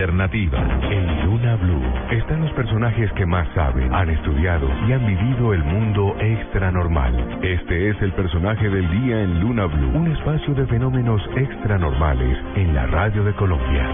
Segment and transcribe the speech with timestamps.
[0.00, 0.58] Alternativa.
[0.90, 5.62] En Luna Blue están los personajes que más saben, han estudiado y han vivido el
[5.62, 7.38] mundo extra normal.
[7.40, 12.36] Este es el personaje del día en Luna Blue, un espacio de fenómenos extra normales
[12.56, 13.88] en la radio de Colombia.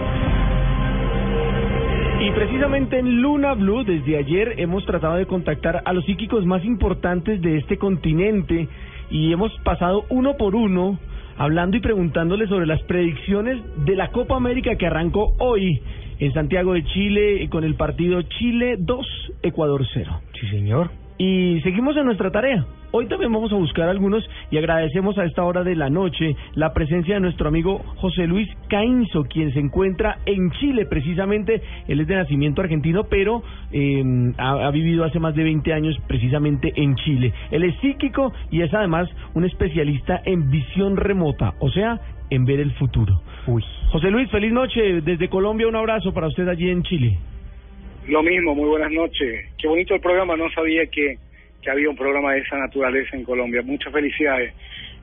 [2.23, 6.65] Y precisamente en Luna Blue, desde ayer hemos tratado de contactar a los psíquicos más
[6.65, 8.71] importantes de este continente
[9.11, 10.99] y hemos pasado uno por uno
[11.41, 15.81] hablando y preguntándoles sobre las predicciones de la Copa América que arrancó hoy
[16.19, 19.07] en Santiago de Chile con el partido Chile 2,
[19.43, 20.21] Ecuador 0.
[20.39, 20.91] Sí, señor.
[21.21, 22.65] Y seguimos en nuestra tarea.
[22.93, 26.73] Hoy también vamos a buscar algunos y agradecemos a esta hora de la noche la
[26.73, 31.61] presencia de nuestro amigo José Luis Cainzo, quien se encuentra en Chile precisamente.
[31.89, 34.03] Él es de nacimiento argentino, pero eh,
[34.39, 37.35] ha, ha vivido hace más de 20 años precisamente en Chile.
[37.51, 42.61] Él es psíquico y es además un especialista en visión remota, o sea, en ver
[42.61, 43.21] el futuro.
[43.47, 43.63] Uy.
[43.93, 45.03] José Luis, feliz noche.
[45.03, 47.19] Desde Colombia, un abrazo para usted allí en Chile.
[48.09, 49.47] Lo mismo, muy buenas noches.
[49.59, 51.17] Qué bonito el programa, no sabía que,
[51.63, 53.63] que había un programa de esa naturaleza en Colombia.
[53.63, 54.55] Muchas felicidades.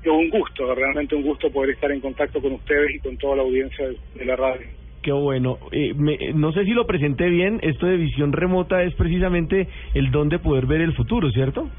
[0.01, 3.37] Es un gusto, realmente un gusto poder estar en contacto con ustedes y con toda
[3.37, 4.67] la audiencia de, de la radio.
[5.07, 5.57] Qué bueno.
[5.71, 7.59] Eh, me, no sé si lo presenté bien.
[7.63, 11.69] Esto de visión remota es precisamente el don de poder ver el futuro, ¿cierto?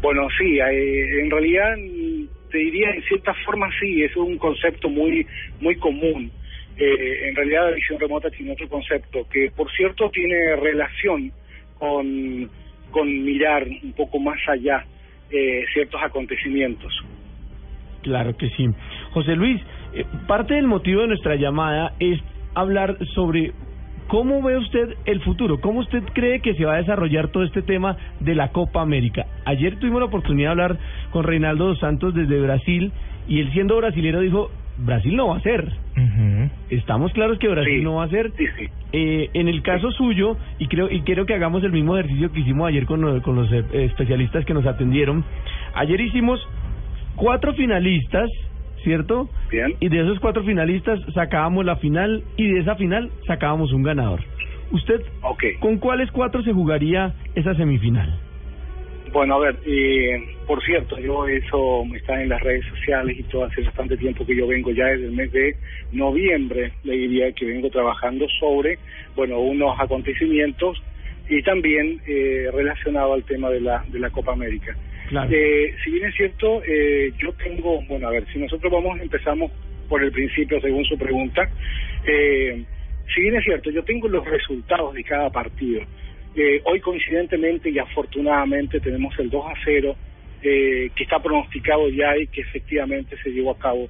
[0.00, 1.74] Bueno, sí, eh, en realidad
[2.50, 5.26] te diría en cierta forma sí, es un concepto muy
[5.60, 6.30] muy común.
[6.76, 11.30] Eh, en realidad la visión remota tiene otro concepto que por cierto tiene relación
[11.78, 12.50] con,
[12.90, 14.84] con mirar un poco más allá
[15.30, 16.92] eh, ciertos acontecimientos.
[18.02, 18.66] Claro que sí.
[19.12, 19.60] José Luis,
[19.94, 22.18] eh, parte del motivo de nuestra llamada es
[22.54, 23.52] hablar sobre
[24.08, 27.62] cómo ve usted el futuro, cómo usted cree que se va a desarrollar todo este
[27.62, 29.26] tema de la Copa América.
[29.44, 30.78] Ayer tuvimos la oportunidad de hablar
[31.10, 32.92] con Reinaldo dos Santos desde Brasil
[33.28, 35.70] y él siendo brasilero dijo, Brasil no va a ser.
[36.70, 38.32] Estamos claros que Brasil Sí, no va a ser.
[38.36, 38.68] sí, sí.
[38.92, 42.40] Eh, en el caso suyo, y creo, y quiero que hagamos el mismo ejercicio que
[42.40, 45.24] hicimos ayer con, lo- con los eh, especialistas que nos atendieron.
[45.74, 46.46] Ayer hicimos
[47.16, 48.28] cuatro finalistas,
[48.82, 49.28] ¿cierto?
[49.50, 49.74] Bien.
[49.80, 54.20] Y de esos cuatro finalistas sacábamos la final y de esa final sacábamos un ganador.
[54.72, 55.02] ¿Usted
[55.60, 58.18] con cuáles cuatro se jugaría esa semifinal?
[59.12, 63.44] Bueno, a ver, eh, por cierto, yo eso está en las redes sociales y todo
[63.44, 65.54] hace bastante tiempo que yo vengo ya desde el mes de
[65.92, 68.78] noviembre, le diría que vengo trabajando sobre,
[69.14, 70.82] bueno, unos acontecimientos
[71.28, 74.74] y también eh, relacionado al tema de la, de la Copa América.
[75.08, 75.30] Claro.
[75.30, 79.52] Eh, si bien es cierto, eh, yo tengo, bueno, a ver, si nosotros vamos, empezamos
[79.90, 81.50] por el principio según su pregunta,
[82.06, 82.64] eh,
[83.14, 85.82] si bien es cierto, yo tengo los resultados de cada partido.
[86.34, 89.96] Eh, hoy coincidentemente y afortunadamente tenemos el 2 a 0
[90.42, 93.88] eh, que está pronosticado ya y que efectivamente se llevó a cabo.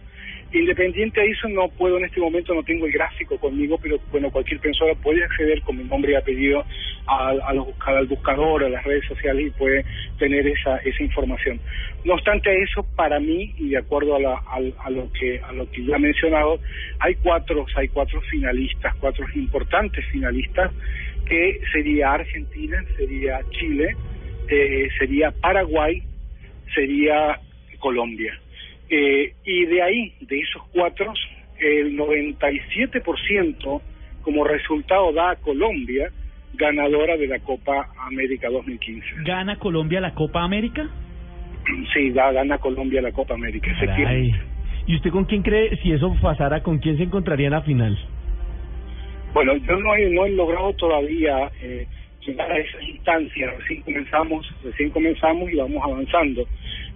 [0.52, 4.30] Independiente de eso, no puedo en este momento, no tengo el gráfico conmigo, pero bueno,
[4.30, 6.64] cualquier persona puede acceder con mi nombre y apellido
[7.06, 9.84] a, a los al buscador, a las redes sociales y puede
[10.18, 11.60] tener esa, esa información.
[12.04, 14.42] No obstante eso, para mí, y de acuerdo a, la-
[14.90, 16.60] lo que a lo que ya he mencionado,
[17.00, 20.70] hay cuatro, hay cuatro finalistas, cuatro importantes finalistas,
[21.32, 23.96] que sería Argentina, sería Chile,
[24.48, 26.02] eh, sería Paraguay,
[26.74, 27.40] sería
[27.78, 28.38] Colombia.
[28.90, 31.10] Eh, y de ahí, de esos cuatro,
[31.58, 33.80] el 97%
[34.20, 36.10] como resultado da a Colombia
[36.52, 39.06] ganadora de la Copa América 2015.
[39.24, 40.86] ¿Gana Colombia la Copa América?
[41.94, 43.68] Sí, da, gana Colombia la Copa América.
[44.86, 47.98] ¿Y usted con quién cree, si eso pasara, con quién se encontraría en la final?
[49.32, 51.86] Bueno, yo no he, no he logrado todavía eh,
[52.26, 53.50] llegar a esa instancia.
[53.58, 56.46] Recién comenzamos, recién comenzamos y vamos avanzando.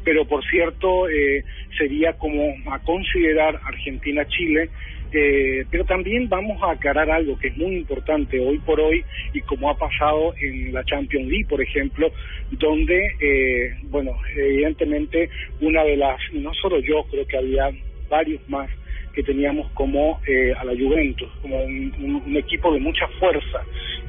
[0.04, 1.42] Pero por cierto, eh,
[1.78, 4.70] sería como a considerar Argentina-Chile.
[5.12, 9.40] Eh, pero también vamos a aclarar algo que es muy importante hoy por hoy y
[9.42, 12.10] como ha pasado en la Champions League, por ejemplo,
[12.50, 15.30] donde, eh, bueno, evidentemente
[15.60, 17.70] una de las, no solo yo, creo que había
[18.10, 18.68] varios más
[19.16, 23.62] que teníamos como eh, a la Juventus, como un, un- equipo de mucha fuerza,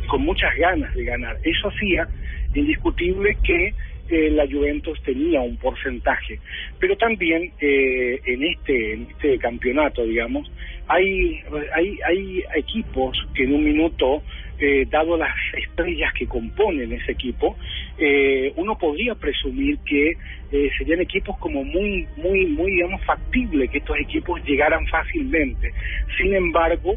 [0.09, 1.37] con muchas ganas de ganar.
[1.43, 2.09] Eso hacía
[2.53, 3.73] indiscutible que
[4.09, 6.39] eh, la Juventus tenía un porcentaje,
[6.79, 10.51] pero también eh, en este en este campeonato, digamos,
[10.87, 11.39] hay
[11.73, 14.23] hay hay equipos que en un minuto
[14.59, 17.57] eh, dado las estrellas que componen ese equipo,
[17.97, 20.11] eh, uno podría presumir que
[20.51, 25.73] eh, serían equipos como muy, muy, muy, digamos, factible que estos equipos llegaran fácilmente.
[26.17, 26.95] Sin embargo,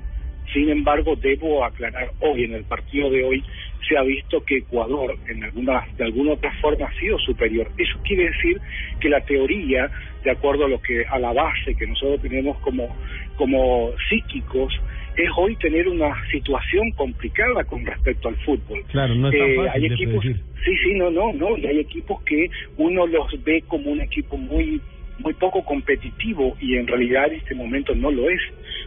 [0.52, 3.44] sin embargo, debo aclarar hoy en el partido de hoy
[3.88, 7.70] se ha visto que Ecuador en alguna de alguna otra forma ha sido superior.
[7.78, 8.60] Eso quiere decir
[9.00, 9.90] que la teoría,
[10.22, 12.88] de acuerdo a lo que a la base que nosotros tenemos como
[13.36, 14.72] como psíquicos,
[15.16, 18.82] es hoy tener una situación complicada con respecto al fútbol.
[18.88, 21.66] Claro, no es tan Eh, fácil hay de equipos, sí, sí, no, no, no, y
[21.66, 24.80] hay equipos que uno los ve como un equipo muy
[25.22, 28.40] muy poco competitivo y en realidad en este momento no lo es.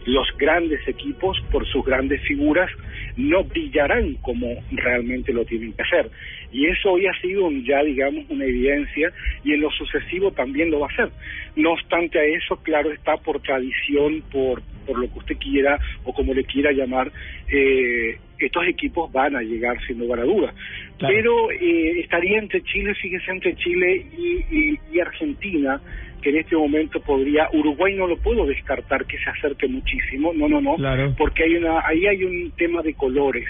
[0.06, 2.70] Los grandes equipos, por sus grandes figuras,
[3.16, 6.10] no brillarán como realmente lo tienen que hacer.
[6.54, 9.12] Y eso hoy ha sido un- ya, digamos, una evidencia
[9.42, 11.10] y en lo sucesivo también lo va a ser.
[11.56, 16.14] No obstante a eso, claro está por tradición, por, por lo que usted quiera o
[16.14, 17.10] como le quiera llamar,
[17.50, 20.54] eh, estos equipos van a llegar sin lugar a dudas.
[20.98, 21.12] Claro.
[21.14, 25.80] Pero eh, estaría entre Chile, fíjese, entre Chile y, y- y Argentina,
[26.22, 30.48] que en este momento podría, Uruguay no lo puedo descartar que se acerque muchísimo, no,
[30.48, 31.14] no, no, Claro.
[31.18, 33.46] porque hay una, ahí hay un tema de colores.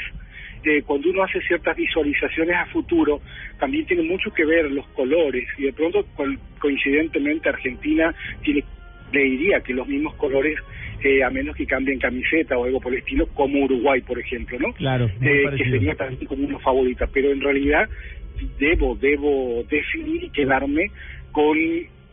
[0.64, 3.20] Eh, cuando uno hace ciertas visualizaciones a futuro,
[3.58, 6.24] también tiene mucho que ver los colores, y de pronto co-
[6.58, 8.64] coincidentemente Argentina tiene,
[9.12, 10.58] le diría que los mismos colores,
[11.02, 14.58] eh, a menos que cambien camiseta o algo por el estilo, como Uruguay, por ejemplo,
[14.58, 14.72] ¿no?
[14.72, 17.88] Claro, Eh, que sería también como una favorita, pero en realidad
[18.58, 20.90] debo, debo definir y quedarme
[21.32, 21.58] con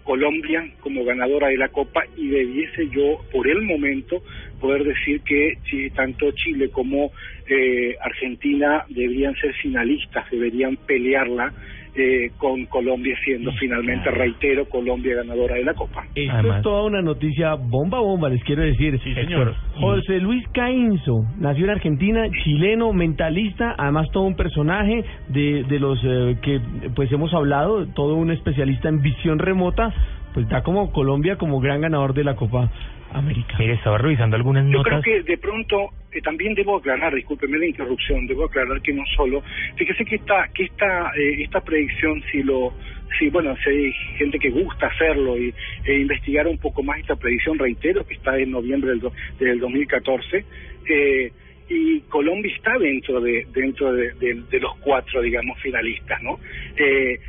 [0.04, 4.22] Colombia como ganadora de la Copa y debiese yo, por el momento,
[4.62, 7.12] poder decir que si tanto Chile como
[7.50, 11.52] eh, Argentina deberían ser finalistas, deberían pelearla
[11.94, 16.06] eh, con Colombia siendo finalmente, reitero, Colombia ganadora de la Copa.
[16.16, 18.98] Esto Además- es toda una noticia bomba bomba, les quiero decir.
[19.04, 19.54] Sí, señor.
[19.76, 26.00] José Luis Caínzo, nació en Argentina, chileno, mentalista, además todo un personaje de, de los
[26.06, 26.62] eh, que
[26.96, 29.94] pues hemos hablado, todo un especialista en visión remota,
[30.34, 32.72] pues da como Colombia como gran ganador de la Copa
[33.14, 33.56] América.
[33.60, 35.04] Mire, estaba revisando algunas Yo creo notas.
[35.06, 39.44] que de pronto eh, también debo aclarar, discúlpeme la interrupción, debo aclarar que no solo,
[39.76, 42.74] fíjese que esta que esta eh, esta predicción si lo
[43.20, 45.54] si bueno, si hay gente que gusta hacerlo y
[45.86, 49.60] e investigar un poco más esta predicción, reitero que está en noviembre del, do- del
[49.60, 50.46] 2014
[50.90, 51.32] eh,
[51.70, 56.40] y Colombia está dentro de dentro de, de- de los cuatro digamos finalistas, ¿no?
[56.78, 57.20] Eh,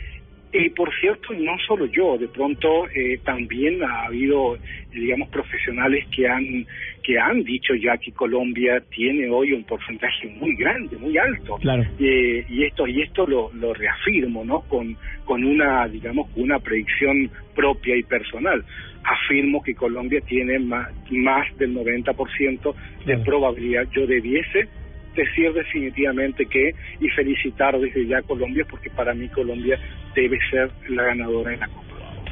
[0.53, 4.59] y por cierto, no solo yo, de pronto eh, también ha habido,
[4.93, 6.67] digamos, profesionales que han
[7.03, 11.57] que han dicho ya que Colombia tiene hoy un porcentaje muy grande, muy alto.
[11.57, 11.83] Claro.
[11.99, 14.61] Eh, y esto y esto lo, lo reafirmo, ¿no?
[14.69, 18.65] Con con una, digamos, una predicción propia y personal.
[19.05, 23.25] Afirmo que Colombia tiene más, más del 90% de Claro.
[23.25, 23.89] probabilidad.
[23.93, 24.69] Yo debiese
[25.15, 29.79] decir definitivamente que y felicitar desde ya a Colombia porque para mí Colombia
[30.15, 31.83] debe ser la ganadora de la Copa.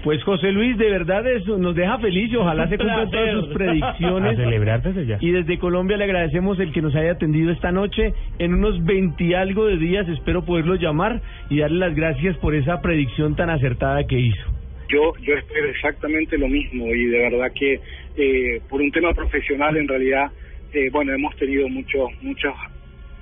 [0.03, 3.51] Pues José Luis, de verdad eso nos deja feliz y ojalá se cumplan todas sus
[3.51, 4.37] A predicciones.
[4.39, 5.19] celebrar desde ya.
[5.21, 8.15] Y desde Colombia le agradecemos el que nos haya atendido esta noche.
[8.39, 12.55] En unos 20 y algo de días espero poderlo llamar y darle las gracias por
[12.55, 14.43] esa predicción tan acertada que hizo.
[14.89, 17.81] Yo yo espero exactamente lo mismo y de verdad que
[18.17, 20.31] eh, por un tema profesional en realidad
[20.73, 22.55] eh, bueno hemos tenido muchos muchos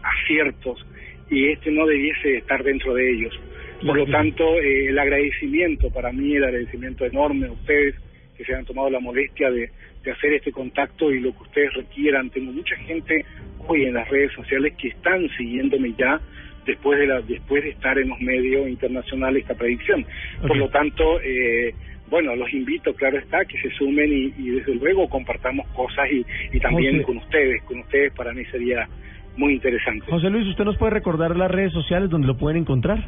[0.02, 0.84] aciertos
[1.30, 3.38] y este no debiese estar dentro de ellos.
[3.84, 7.94] Por lo tanto, eh, el agradecimiento para mí, el agradecimiento enorme a ustedes
[8.36, 9.70] que se han tomado la molestia de,
[10.02, 12.30] de hacer este contacto y lo que ustedes requieran.
[12.30, 13.24] Tengo mucha gente
[13.66, 16.20] hoy en las redes sociales que están siguiéndome ya
[16.66, 20.04] después de la después de estar en los medios internacionales esta predicción.
[20.46, 21.74] Por lo tanto, eh,
[22.10, 26.24] bueno, los invito, claro está, que se sumen y, y desde luego compartamos cosas y,
[26.56, 27.04] y también José.
[27.04, 28.88] con ustedes, con ustedes para mí sería
[29.36, 30.04] muy interesante.
[30.10, 33.04] José Luis, ¿usted nos puede recordar las redes sociales donde lo pueden encontrar?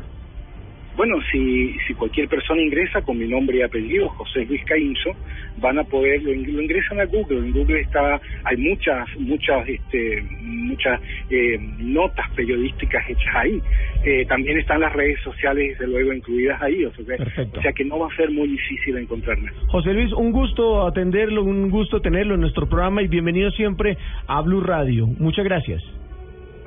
[1.00, 5.12] Bueno, si, si cualquier persona ingresa con mi nombre y apellido, José Luis Caínzo,
[5.57, 7.38] van a poder, lo, ing- lo ingresan a Google.
[7.38, 13.62] En Google está, hay muchas, muchas, este, muchas eh, notas periodísticas hechas ahí.
[14.04, 16.85] Eh, también están las redes sociales, desde luego, incluidas ahí.
[16.85, 17.23] O sea, que,
[17.59, 19.49] o sea que no va a ser muy difícil encontrarme.
[19.69, 24.42] José Luis, un gusto atenderlo, un gusto tenerlo en nuestro programa y bienvenido siempre a
[24.42, 25.07] Blue Radio.
[25.19, 25.83] Muchas gracias.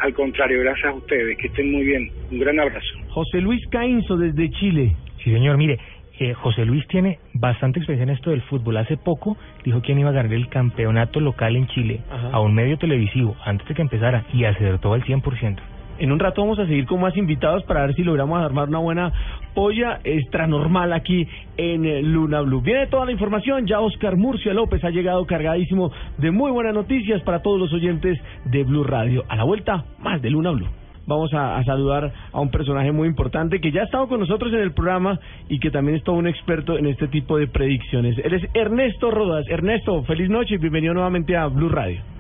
[0.04, 2.12] Al contrario, gracias a ustedes, que estén muy bien.
[2.30, 3.00] Un gran abrazo.
[3.08, 4.98] José Luis Caínzo desde Chile.
[5.24, 5.80] Sí, señor, mire,
[6.20, 8.76] eh, José Luis tiene bastante experiencia en esto del fútbol.
[8.76, 12.32] Hace poco dijo quién iba a ganar el campeonato local en Chile Ajá.
[12.34, 15.60] a un medio televisivo antes de que empezara y acertó al 100%.
[16.00, 18.80] En un rato vamos a seguir con más invitados para ver si logramos armar una
[18.80, 19.14] buena
[19.54, 22.62] polla extra normal aquí en eh, Luna Blue.
[22.62, 27.22] Viene toda la información, ya Oscar Murcia López ha llegado cargadísimo de muy buenas noticias
[27.22, 29.24] para todos los oyentes de Blue Radio.
[29.30, 30.68] A la vuelta, más de Luna Blue.
[31.06, 34.54] Vamos a, a saludar a un personaje muy importante que ya ha estado con nosotros
[34.54, 35.20] en el programa
[35.50, 38.18] y que también es todo un experto en este tipo de predicciones.
[38.24, 39.46] Él es Ernesto Rodas.
[39.50, 42.13] Ernesto, feliz noche y bienvenido nuevamente a Blue Radio.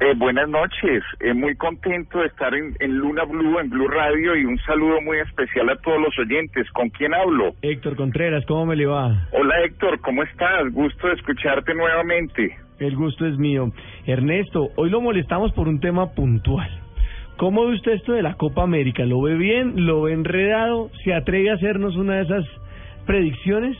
[0.00, 4.36] Eh, buenas noches, eh, muy contento de estar en, en Luna Blue, en Blue Radio
[4.36, 6.70] y un saludo muy especial a todos los oyentes.
[6.70, 7.54] ¿Con quién hablo?
[7.62, 9.26] Héctor Contreras, ¿cómo me le va?
[9.32, 10.72] Hola Héctor, ¿cómo estás?
[10.72, 12.56] Gusto de escucharte nuevamente.
[12.78, 13.72] El gusto es mío.
[14.06, 16.70] Ernesto, hoy lo molestamos por un tema puntual.
[17.36, 19.04] ¿Cómo ve usted esto de la Copa América?
[19.04, 19.84] ¿Lo ve bien?
[19.84, 20.90] ¿Lo ve enredado?
[21.02, 22.44] ¿Se atreve a hacernos una de esas
[23.04, 23.76] predicciones?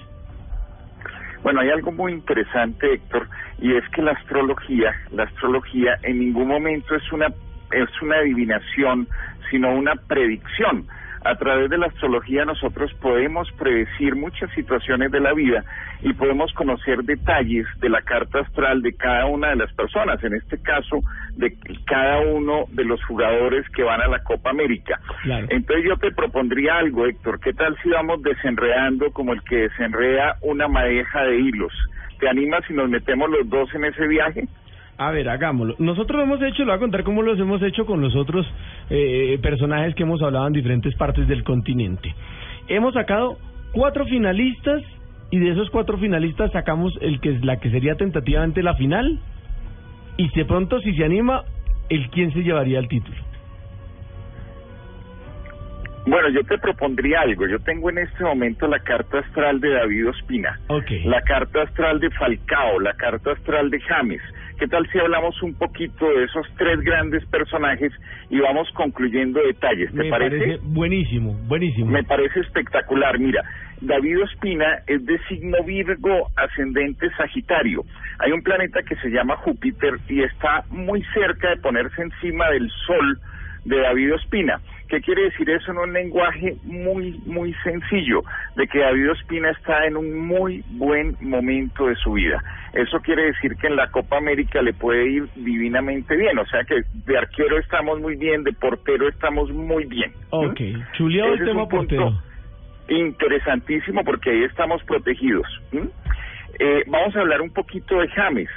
[1.42, 3.28] Bueno, hay algo muy interesante, Héctor,
[3.58, 7.28] y es que la astrología, la astrología en ningún momento es una
[7.70, 9.06] es una adivinación,
[9.50, 10.86] sino una predicción
[11.28, 15.62] a través de la astrología nosotros podemos predecir muchas situaciones de la vida
[16.00, 20.34] y podemos conocer detalles de la carta astral de cada una de las personas, en
[20.34, 21.00] este caso
[21.36, 21.54] de
[21.84, 25.00] cada uno de los jugadores que van a la Copa América.
[25.50, 30.36] Entonces yo te propondría algo, Héctor, ¿qué tal si vamos desenredando como el que desenreda
[30.40, 31.72] una madeja de hilos?
[32.20, 34.48] ¿Te animas si nos metemos los dos en ese viaje?
[34.98, 35.76] A ver, hagámoslo.
[35.78, 38.44] Nosotros lo hemos hecho, lo voy a contar cómo los hemos hecho con los otros
[38.90, 42.12] eh, personajes que hemos hablado en diferentes partes del continente.
[42.66, 43.38] Hemos sacado
[43.72, 44.82] cuatro finalistas
[45.30, 49.20] y de esos cuatro finalistas sacamos el que es la que sería tentativamente la final
[50.16, 51.44] y de pronto si se anima
[51.88, 53.16] el quién se llevaría el título.
[56.06, 57.46] Bueno, yo te propondría algo.
[57.46, 61.04] Yo tengo en este momento la carta astral de David Ospina, okay.
[61.04, 64.22] la carta astral de Falcao, la carta astral de James.
[64.58, 67.92] ¿Qué tal si hablamos un poquito de esos tres grandes personajes
[68.28, 69.90] y vamos concluyendo detalles?
[69.92, 70.58] ¿Te Me parece?
[70.62, 71.86] Buenísimo, buenísimo.
[71.86, 73.20] Me parece espectacular.
[73.20, 73.44] Mira,
[73.80, 77.84] David Ospina es de signo Virgo ascendente Sagitario.
[78.18, 82.68] Hay un planeta que se llama Júpiter y está muy cerca de ponerse encima del
[82.86, 83.20] Sol
[83.64, 84.60] de David Ospina.
[84.88, 88.22] ¿Qué quiere decir eso en un lenguaje muy, muy sencillo?
[88.56, 92.42] De que David Ospina está en un muy buen momento de su vida.
[92.72, 96.38] Eso quiere decir que en la Copa América le puede ir divinamente bien.
[96.38, 100.12] O sea que de arquero estamos muy bien, de portero estamos muy bien.
[100.30, 100.60] Ok,
[100.92, 102.22] chuleado el tema portero.
[102.88, 105.46] Interesantísimo porque ahí estamos protegidos.
[106.58, 108.48] Eh, vamos a hablar un poquito de James.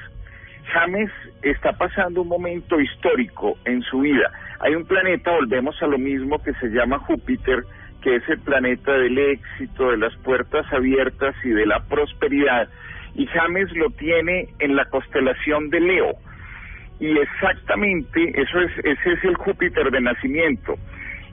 [0.71, 1.11] James
[1.41, 4.31] está pasando un momento histórico en su vida.
[4.63, 7.63] Hay un planeta, volvemos a lo mismo, que se llama Júpiter,
[8.03, 12.69] que es el planeta del éxito, de las puertas abiertas y de la prosperidad.
[13.15, 16.13] Y James lo tiene en la constelación de Leo.
[16.99, 20.75] Y exactamente, eso es, ese es el Júpiter de nacimiento.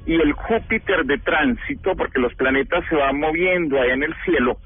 [0.07, 4.57] Y el Júpiter de tránsito, porque los planetas se van moviendo allá en el cielo,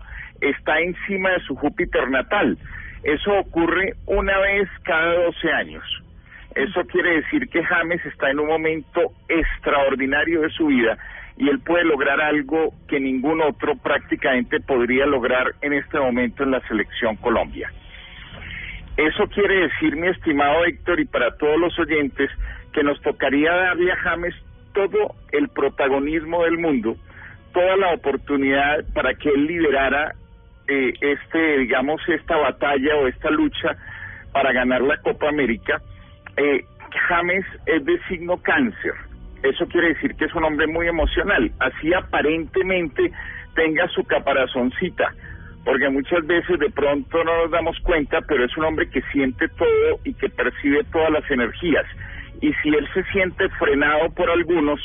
[0.41, 2.57] está encima de su Júpiter natal.
[3.03, 6.02] Eso ocurre una vez cada 12 años.
[6.55, 10.99] Eso quiere decir que James está en un momento extraordinario de su vida
[11.37, 16.51] y él puede lograr algo que ningún otro prácticamente podría lograr en este momento en
[16.51, 17.73] la selección Colombia.
[18.97, 22.31] Eso quiere decir, mi estimado Héctor, y para todos los oyentes,
[22.73, 24.35] que nos tocaría darle a James
[24.75, 26.97] todo el protagonismo del mundo,
[27.53, 30.15] toda la oportunidad para que él liderara
[30.69, 33.77] eh, este, digamos, esta batalla o esta lucha
[34.33, 35.81] para ganar la Copa América,
[36.37, 36.65] eh,
[37.09, 38.95] James es de signo cáncer.
[39.43, 41.51] Eso quiere decir que es un hombre muy emocional.
[41.59, 43.11] Así aparentemente
[43.55, 45.13] tenga su caparazoncita,
[45.65, 49.49] porque muchas veces de pronto no nos damos cuenta, pero es un hombre que siente
[49.49, 51.87] todo y que percibe todas las energías.
[52.41, 54.81] Y si él se siente frenado por algunos,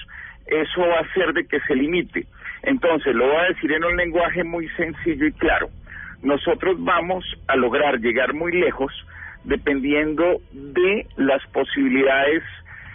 [0.48, 2.26] eso va a hacer de que se limite.
[2.64, 5.70] Entonces, lo voy a decir en un lenguaje muy sencillo y claro.
[6.24, 8.92] Nosotros vamos a lograr llegar muy lejos
[9.48, 12.44] dependiendo de las posibilidades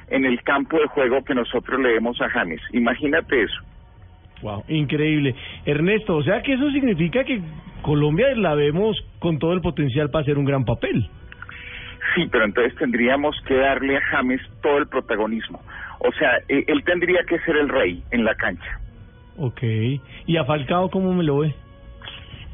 [0.08, 2.60] en el campo de juego que nosotros le demos a James.
[2.72, 3.60] Imagínate eso.
[4.42, 5.34] Wow, increíble.
[5.64, 7.40] Ernesto, o sea que eso significa que
[7.80, 11.08] Colombia la vemos con todo el potencial para hacer un gran papel.
[12.14, 15.60] Sí, pero entonces tendríamos que darle a James todo el protagonismo.
[16.00, 18.78] O sea, e, él tendría que ser el rey en la cancha.
[19.38, 19.62] Ok.
[20.26, 21.54] ¿Y a Falcao cómo me lo ve?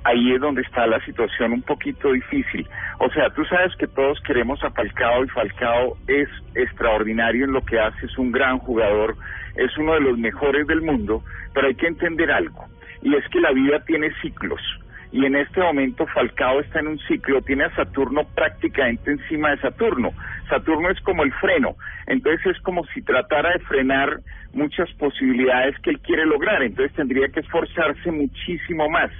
[0.09, 2.67] Ahí es donde está la situación un poquito difícil.
[2.99, 7.63] O sea, tú sabes que todos queremos a Falcao y Falcao es extraordinario en lo
[7.63, 9.17] que hace, es un gran jugador,
[9.57, 11.23] es uno de los mejores del mundo,
[11.53, 12.65] pero hay que entender algo,
[13.03, 14.63] y es que la vida tiene ciclos
[15.11, 19.59] y en este momento Falcao está en un ciclo, tiene a Saturno prácticamente encima de
[19.59, 20.13] Saturno.
[20.49, 24.21] Saturno es como el freno, entonces es como si tratara de frenar
[24.53, 29.11] muchas posibilidades que él quiere lograr, entonces tendría que esforzarse muchísimo más.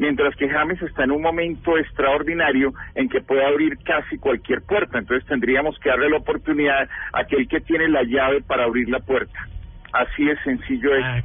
[0.00, 4.98] Mientras que James está en un momento extraordinario en que puede abrir casi cualquier puerta,
[4.98, 9.00] entonces tendríamos que darle la oportunidad a aquel que tiene la llave para abrir la
[9.00, 9.38] puerta.
[9.92, 11.04] Así de sencillo es.
[11.04, 11.20] Ah,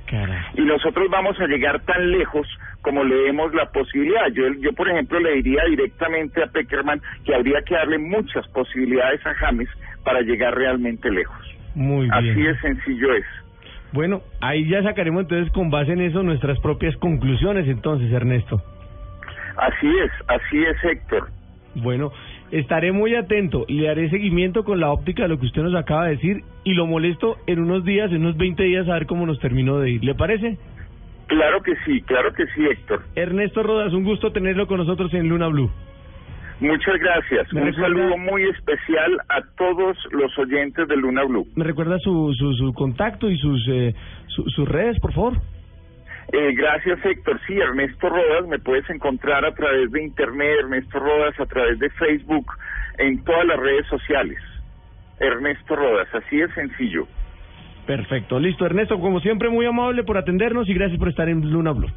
[0.55, 2.45] y nosotros vamos a llegar tan lejos
[2.81, 4.27] como le demos la posibilidad.
[4.33, 9.25] Yo, yo por ejemplo, le diría directamente a Peckerman que habría que darle muchas posibilidades
[9.25, 9.69] a James
[10.03, 11.55] para llegar realmente lejos.
[11.75, 12.13] Muy bien.
[12.13, 13.25] Así de sencillo es.
[13.95, 18.61] Bueno, ahí ya sacaremos entonces con base en eso nuestras propias conclusiones entonces, Ernesto.
[19.55, 21.29] Así es, así es, Héctor.
[21.75, 22.11] Bueno,
[22.51, 26.07] estaré muy atento, le haré seguimiento con la óptica de lo que usted nos acaba
[26.07, 29.25] de decir y lo molesto en unos días, en unos 20 días, a ver cómo
[29.25, 30.03] nos terminó de ir.
[30.03, 30.57] ¿Le parece?
[31.27, 33.01] Claro que sí, claro que sí, Héctor.
[33.15, 35.71] Ernesto Rodas, un gusto tenerlo con nosotros en Luna Blue.
[36.59, 37.51] Muchas gracias.
[37.53, 41.45] Me Un recuerda- saludo muy especial a todos los oyentes de Luna Blue.
[41.55, 43.93] ¿Me recuerda su, su, su contacto y sus, eh,
[44.27, 45.33] su- sus redes, por favor?
[46.31, 47.39] Eh, gracias, Héctor.
[47.45, 51.89] Sí, Ernesto Rodas, me puedes encontrar a través de Internet, Ernesto Rodas, a través de
[51.91, 52.45] Facebook,
[52.97, 54.39] en todas las redes sociales.
[55.19, 57.05] Ernesto Rodas, así de sencillo.
[57.85, 58.65] Perfecto, listo.
[58.65, 61.91] Ernesto, como siempre, muy amable por atendernos y gracias por estar en Luna Blue.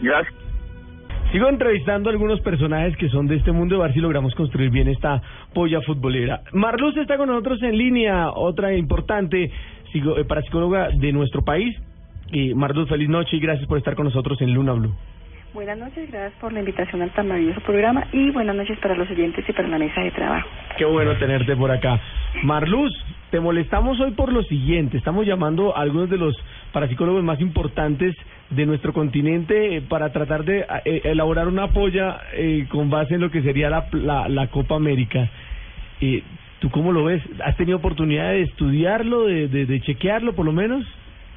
[0.00, 0.34] Gracias.
[1.32, 4.70] Sigo entrevistando a algunos personajes que son de este mundo de ver si logramos construir
[4.70, 5.22] bien esta
[5.54, 6.40] polla futbolera.
[6.52, 9.48] Marluz está con nosotros en línea, otra importante
[9.92, 11.76] psico- eh, parapsicóloga de nuestro país.
[12.32, 14.92] Y Marluz, feliz noche y gracias por estar con nosotros en Luna Blue.
[15.54, 19.08] Buenas noches, gracias por la invitación al tan maravilloso programa y buenas noches para los
[19.10, 20.48] oyentes y para la mesa de trabajo.
[20.78, 22.00] Qué bueno tenerte por acá.
[22.44, 22.92] Marluz,
[23.30, 24.96] te molestamos hoy por lo siguiente.
[24.96, 26.36] Estamos llamando a algunos de los
[26.72, 28.16] parapsicólogos más importantes
[28.50, 33.20] de nuestro continente eh, para tratar de eh, elaborar una polla eh, con base en
[33.20, 35.28] lo que sería la, la, la Copa América.
[36.00, 36.22] Eh,
[36.58, 37.22] ¿Tú cómo lo ves?
[37.44, 40.84] ¿Has tenido oportunidad de estudiarlo, de, de, de chequearlo por lo menos?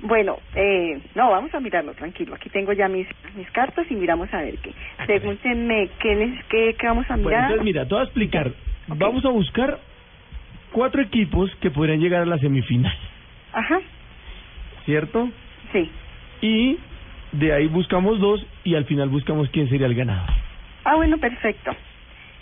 [0.02, 2.36] Bueno, eh, no, vamos a mirarlo, tranquilo.
[2.36, 4.72] Aquí tengo ya mis mis cartas y miramos a ver qué.
[5.06, 7.44] Pregúntenme qué, qué, qué vamos a Bueno, mirar.
[7.44, 8.52] entonces mira, te voy a explicar.
[8.88, 9.80] Vamos a buscar
[10.74, 12.94] cuatro equipos que podrían llegar a la semifinal,
[13.54, 13.80] Ajá,
[14.86, 15.30] ¿cierto?
[15.72, 15.90] sí.
[16.42, 16.78] y
[17.34, 20.30] de ahí buscamos dos y al final buscamos quién sería el ganador.
[20.86, 21.76] Ah, bueno, perfecto.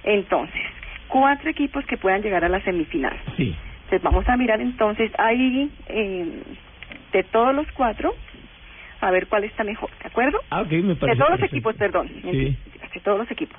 [0.03, 0.61] Entonces,
[1.07, 3.17] cuatro equipos que puedan llegar a la semifinal.
[3.37, 3.55] Sí.
[3.83, 6.43] Entonces vamos a mirar entonces ahí eh,
[7.11, 8.15] de todos los cuatro
[9.01, 10.39] a ver cuál está mejor, ¿de acuerdo?
[10.49, 11.17] Ah, ok, me parece.
[11.17, 12.07] de todos los equipos, perdón.
[12.21, 12.55] Sí.
[12.93, 13.57] De todos los equipos.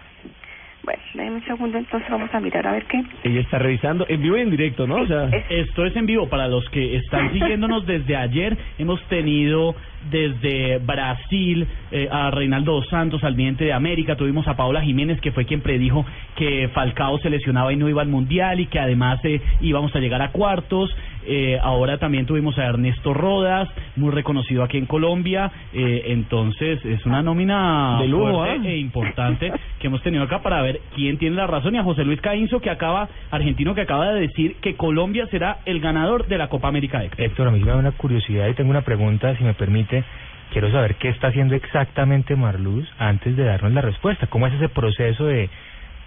[0.84, 3.00] Bueno, déjeme un segundo, entonces vamos a mirar a ver qué.
[3.22, 4.96] Ella está revisando en vivo y en directo, ¿no?
[4.96, 8.56] O sea, Es- Esto es en vivo para los que están siguiéndonos desde ayer.
[8.78, 9.76] Hemos tenido
[10.10, 14.16] desde Brasil eh, a Reinaldo dos Santos, al vidente de América.
[14.16, 18.02] Tuvimos a Paola Jiménez, que fue quien predijo que Falcao se lesionaba y no iba
[18.02, 20.90] al Mundial y que además eh, íbamos a llegar a cuartos.
[21.26, 25.50] Eh, ahora también tuvimos a Ernesto Rodas, muy reconocido aquí en Colombia.
[25.72, 28.56] Eh, entonces es una nómina De lujo, ¿ah?
[28.64, 32.04] e importante que hemos tenido acá para ver quién tiene la razón y a José
[32.04, 36.38] Luis Caínzo que acaba argentino que acaba de decir que Colombia será el ganador de
[36.38, 37.24] la Copa América Héctor.
[37.24, 40.04] Héctor, a mí me da una curiosidad y tengo una pregunta, si me permite.
[40.52, 44.26] Quiero saber qué está haciendo exactamente Marluz antes de darnos la respuesta.
[44.26, 45.48] ¿Cómo es ese proceso de,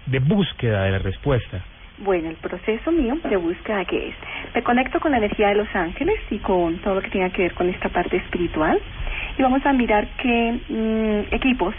[0.06, 1.62] de búsqueda de la respuesta?
[1.98, 4.14] Bueno, el proceso mío de búsqueda que es,
[4.54, 7.42] me conecto con la energía de los ángeles y con todo lo que tenga que
[7.42, 8.78] ver con esta parte espiritual
[9.38, 11.74] y vamos a mirar qué mm, equipos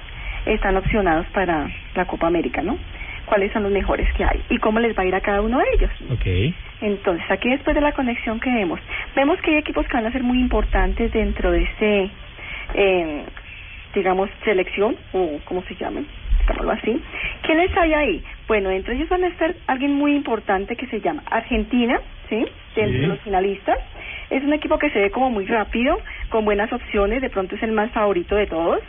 [0.46, 2.78] están opcionados para la Copa América, ¿no?
[3.26, 5.60] Cuáles son los mejores que hay y cómo les va a ir a cada uno
[5.60, 5.92] de ellos.
[6.10, 6.56] Ok.
[6.82, 8.80] Entonces, aquí después de la conexión que vemos,
[9.16, 12.10] vemos que hay equipos que van a ser muy importantes dentro de ese,
[12.74, 13.24] eh,
[13.94, 16.08] digamos, selección, o como se llaman,
[16.48, 17.02] digámoslo así.
[17.44, 18.24] ¿Quiénes hay ahí?
[18.48, 22.46] Bueno, entre ellos van a estar alguien muy importante que se llama Argentina, ¿sí?
[22.76, 23.02] Dentro Sí.
[23.02, 23.78] de los finalistas.
[24.30, 27.64] Es un equipo que se ve como muy rápido, con buenas opciones, de pronto es
[27.64, 28.80] el más favorito de todos.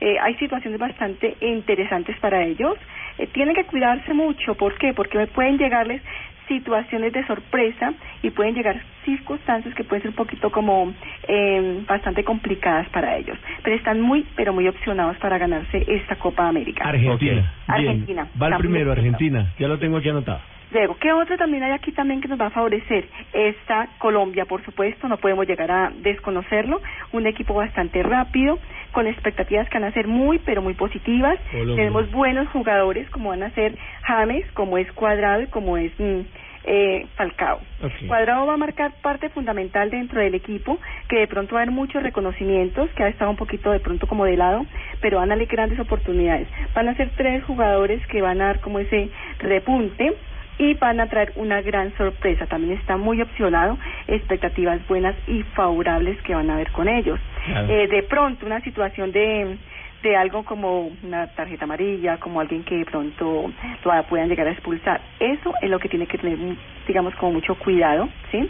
[0.00, 2.76] Eh, hay situaciones bastante interesantes para ellos.
[3.18, 4.54] Eh, tienen que cuidarse mucho.
[4.54, 4.92] ¿Por qué?
[4.94, 6.00] Porque pueden llegarles
[6.48, 10.92] situaciones de sorpresa y pueden llegar circunstancias que pueden ser un poquito como
[11.26, 13.38] eh, bastante complicadas para ellos.
[13.62, 16.84] Pero están muy, pero muy opcionados para ganarse esta Copa América.
[16.84, 17.52] Argentina.
[17.66, 18.28] Argentina.
[18.40, 18.92] Va el primero.
[18.92, 19.52] Argentina.
[19.58, 20.40] Ya lo tengo aquí anotado.
[20.70, 23.08] Luego, ¿qué otro también hay aquí también que nos va a favorecer?
[23.32, 26.80] Está Colombia, por supuesto, no podemos llegar a desconocerlo.
[27.12, 28.58] Un equipo bastante rápido,
[28.92, 31.38] con expectativas que van a ser muy, pero muy positivas.
[31.50, 31.76] Colombia.
[31.76, 36.20] Tenemos buenos jugadores, como van a ser James, como es Cuadrado y como es mm,
[36.64, 37.60] eh, Falcao.
[38.06, 40.78] Cuadrado va a marcar parte fundamental dentro del equipo,
[41.08, 44.06] que de pronto va a haber muchos reconocimientos, que ha estado un poquito de pronto
[44.06, 44.66] como de lado,
[45.00, 46.46] pero van a darle grandes oportunidades.
[46.74, 50.14] Van a ser tres jugadores que van a dar como ese repunte
[50.58, 52.46] y van a traer una gran sorpresa.
[52.46, 57.18] También está muy opcionado, expectativas buenas y favorables que van a ver con ellos.
[57.46, 57.68] Claro.
[57.68, 59.56] Eh, de pronto una situación de
[60.02, 63.50] de algo como una tarjeta amarilla, como alguien que de pronto
[63.84, 65.00] lo puedan llegar a expulsar.
[65.18, 66.38] Eso es lo que tiene que tener,
[66.86, 68.48] digamos, como mucho cuidado, ¿sí?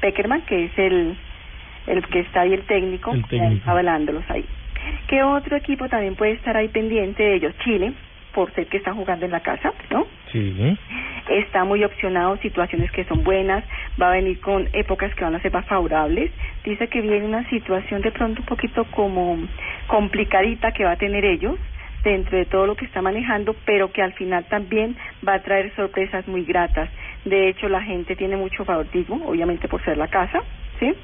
[0.00, 1.16] Peckerman, que es el,
[1.86, 3.70] el que está ahí, el técnico, El técnico.
[3.70, 4.44] avalándolos ahí.
[5.06, 7.54] ¿Qué otro equipo también puede estar ahí pendiente de ellos?
[7.58, 7.92] Chile,
[8.34, 10.06] por ser que están jugando en la casa, ¿no?
[10.32, 10.76] Sí.
[11.28, 13.64] Está muy opcionado, situaciones que son buenas,
[14.00, 16.30] va a venir con épocas que van a ser más favorables.
[16.64, 19.38] Dice que viene una situación de pronto un poquito como
[19.86, 21.56] complicadita que va a tener ellos
[22.04, 25.74] dentro de todo lo que está manejando, pero que al final también va a traer
[25.74, 26.88] sorpresas muy gratas.
[27.24, 30.42] De hecho, la gente tiene mucho favoritismo, obviamente por ser la casa,
[30.78, 30.94] ¿sí?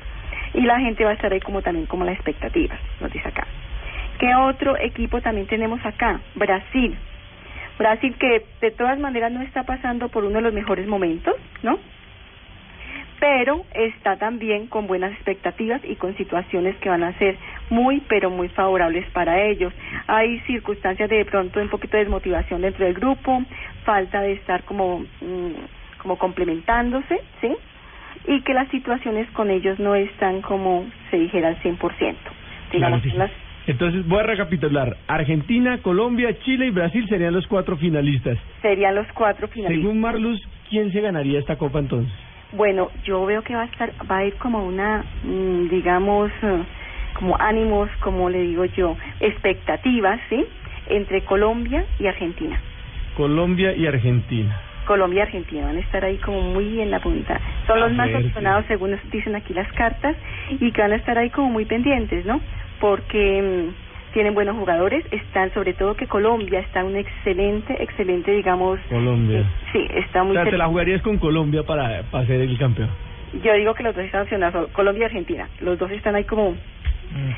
[0.54, 3.46] Y la gente va a estar ahí como también como las expectativas, nos dice acá.
[4.18, 6.20] ¿Qué otro equipo también tenemos acá?
[6.36, 6.96] Brasil.
[7.78, 11.78] Brasil que de todas maneras no está pasando por uno de los mejores momentos, ¿no?
[13.20, 17.36] Pero está también con buenas expectativas y con situaciones que van a ser
[17.70, 19.72] muy, pero muy favorables para ellos.
[20.06, 23.42] Hay circunstancias de, de pronto un poquito de desmotivación dentro del grupo,
[23.84, 25.52] falta de estar como, mm,
[25.98, 27.56] como complementándose, ¿sí?
[28.26, 32.16] Y que las situaciones con ellos no están como se dijera al 100%.
[32.72, 33.18] Digamos, Claro, sí.
[33.18, 33.30] las
[33.66, 34.96] Entonces voy a recapitular.
[35.08, 38.38] Argentina, Colombia, Chile y Brasil serían los cuatro finalistas.
[38.60, 39.82] serían los cuatro finalistas.
[39.82, 42.12] Según Marluz, ¿quién se ganaría esta copa entonces?
[42.52, 46.62] Bueno, yo veo que va a estar, va a ir como una, mm, digamos, eh,
[47.14, 50.44] como ánimos, como le digo yo, expectativas, ¿sí?
[50.88, 52.60] Entre Colombia y Argentina.
[53.16, 54.60] Colombia y Argentina.
[54.86, 57.40] Colombia y Argentina van a estar ahí como muy en la punta.
[57.66, 60.14] Son los A más opcionados según nos dicen aquí las cartas
[60.60, 62.40] y que van a estar ahí como muy pendientes, ¿no?
[62.84, 68.78] Porque mm, tienen buenos jugadores, están sobre todo que Colombia está un excelente, excelente, digamos,
[68.90, 69.38] Colombia.
[69.38, 72.58] eh, sí, está O muy sea, te la jugarías con Colombia para, para ser el
[72.58, 72.90] campeón.
[73.42, 75.48] Yo digo que los dos están opcionados, Colombia y Argentina.
[75.62, 76.50] Los dos están ahí como...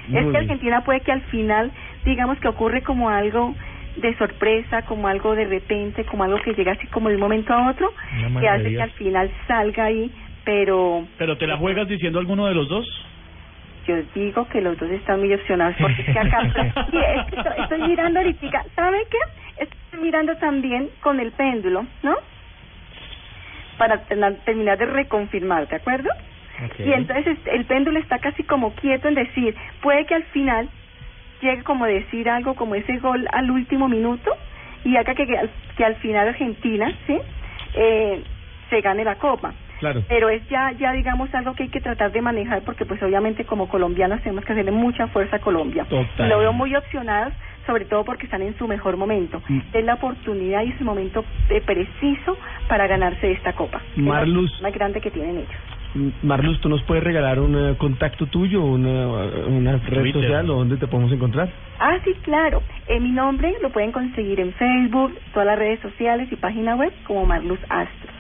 [0.09, 0.37] Muy es que.
[0.37, 1.71] Argentina puede que al final,
[2.05, 3.55] digamos que ocurre como algo
[3.99, 7.53] de sorpresa, como algo de repente, como algo que llega así como de un momento
[7.55, 7.93] a otro,
[8.41, 10.11] que hace que al final salga ahí,
[10.45, 12.85] pero ¿Pero te la juegas diciendo alguno de los dos?
[13.87, 16.43] Yo digo que los dos están muy opcionados porque es que acá
[16.91, 19.65] sí, es que estoy, estoy mirando ahorita, ¿sabe qué?
[19.65, 22.17] Estoy mirando también con el péndulo, ¿no?
[23.79, 23.99] Para
[24.45, 26.11] terminar de reconfirmar, ¿de acuerdo?
[26.79, 30.69] Y entonces este, el péndulo está casi como quieto en decir, puede que al final
[31.41, 34.35] llegue como a decir algo como ese gol al último minuto
[34.85, 37.19] y haga que, que, al, que al final Argentina, ¿sí?
[37.75, 38.23] Eh,
[38.71, 39.53] se gane la copa.
[39.79, 40.03] Claro.
[40.09, 43.45] Pero es ya, ya digamos algo que hay que tratar de manejar porque pues obviamente
[43.45, 45.85] como colombianos tenemos que hacerle mucha fuerza a Colombia.
[45.85, 46.29] Total.
[46.29, 47.33] Lo veo muy opcionados,
[47.67, 49.43] sobre todo porque están en su mejor momento.
[49.49, 49.61] Mm.
[49.73, 52.37] Es la oportunidad y es el momento eh, preciso
[52.69, 53.81] para ganarse esta copa.
[53.93, 54.51] Es la Marluz.
[54.63, 55.51] más grande que tienen ellos.
[55.95, 59.09] Mm, Marluz, ¿tú nos puedes regalar un eh, contacto tuyo, una,
[59.47, 60.23] una red Twitter.
[60.23, 61.49] social o dónde te podemos encontrar?
[61.79, 62.63] Ah, sí, claro.
[62.89, 66.93] Eh, mi nombre lo pueden conseguir en Facebook, todas las redes sociales y página web
[67.07, 68.13] como Marluz Astro.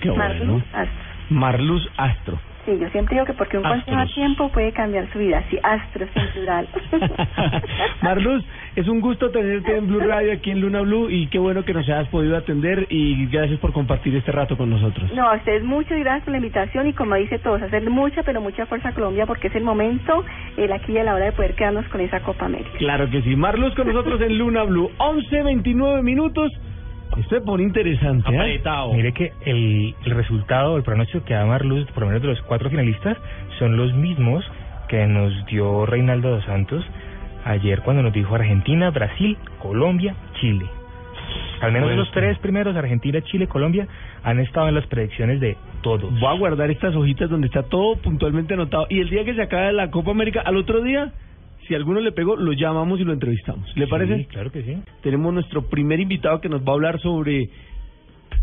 [0.00, 1.08] Qué Marluz Astro.
[1.30, 2.38] Marluz Astro.
[2.68, 5.42] Sí, yo siempre digo que porque un consejo a tiempo puede cambiar su vida.
[5.48, 6.68] Sí, Astro en plural.
[8.02, 8.44] Marluz,
[8.76, 11.72] es un gusto tenerte en Blue Radio aquí en Luna Blue y qué bueno que
[11.72, 15.10] nos hayas podido atender y gracias por compartir este rato con nosotros.
[15.14, 18.42] No, a ustedes muchas gracias por la invitación y como dice todos, hacer mucha, pero
[18.42, 20.22] mucha fuerza a Colombia porque es el momento,
[20.58, 22.76] el aquí y a la hora de poder quedarnos con esa Copa América.
[22.76, 23.34] Claro que sí.
[23.34, 24.90] Marluz con nosotros en Luna Blue.
[24.98, 26.52] 11, 29 minutos.
[27.18, 28.30] Esto se pone interesante.
[28.30, 28.60] ¿eh?
[28.92, 32.40] Mire que el, el resultado, el pronóstico que da Marluz, por lo menos de los
[32.42, 33.16] cuatro finalistas,
[33.58, 34.44] son los mismos
[34.88, 36.84] que nos dio Reinaldo dos Santos
[37.44, 40.66] ayer cuando nos dijo Argentina, Brasil, Colombia, Chile.
[41.60, 43.88] Al menos Bueno, los tres primeros, Argentina, Chile, Colombia,
[44.22, 46.10] han estado en las predicciones de todos.
[46.20, 48.86] Voy a guardar estas hojitas donde está todo puntualmente anotado.
[48.88, 51.12] Y el día que se acabe la Copa América, al otro día,
[51.68, 53.70] si alguno le pegó, lo llamamos y lo entrevistamos.
[53.76, 54.24] ¿Le Sí, parece?
[54.26, 54.76] Claro que sí.
[55.02, 57.50] Tenemos nuestro primer invitado que nos va a hablar sobre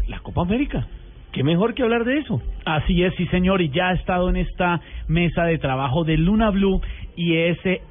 [0.08, 0.88] la Copa América.
[1.32, 2.42] ¿Qué mejor que hablar de eso?
[2.64, 6.50] Así es, sí señor, y ya ha estado en esta mesa de trabajo de Luna
[6.52, 6.80] Blue
[7.18, 7.82] y es eh,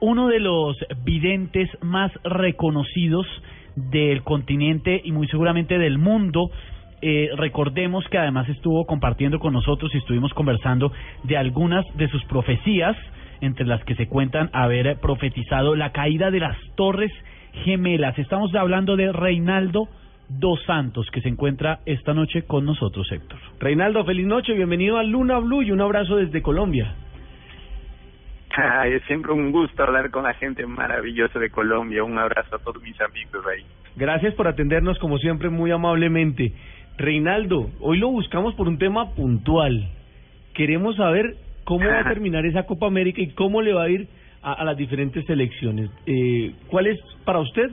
[0.00, 3.26] uno de los videntes más reconocidos
[3.76, 6.50] del continente y muy seguramente del mundo.
[7.02, 10.90] Eh, recordemos que además estuvo compartiendo con nosotros y estuvimos conversando
[11.24, 12.96] de algunas de sus profecías,
[13.40, 17.12] entre las que se cuentan haber profetizado la caída de las torres
[17.64, 18.18] gemelas.
[18.18, 19.88] Estamos hablando de Reinaldo
[20.28, 23.38] Dos Santos, que se encuentra esta noche con nosotros, Héctor.
[23.60, 26.94] Reinaldo, feliz noche, bienvenido a Luna Blue y un abrazo desde Colombia.
[28.54, 32.04] Ay, es siempre un gusto hablar con la gente maravillosa de Colombia.
[32.04, 33.64] Un abrazo a todos mis amigos ahí.
[33.96, 36.52] Gracias por atendernos como siempre muy amablemente.
[36.98, 39.88] Reinaldo, hoy lo buscamos por un tema puntual.
[40.54, 41.36] Queremos saber
[41.68, 44.08] cómo va a terminar esa Copa América y cómo le va a ir
[44.42, 45.90] a, a las diferentes selecciones.
[46.06, 47.70] Eh, ¿Cuál es para usted